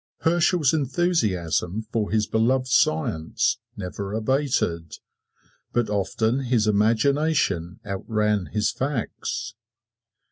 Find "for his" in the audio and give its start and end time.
1.91-2.25